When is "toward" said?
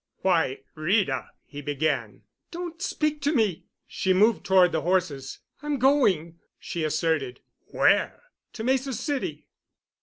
4.43-4.71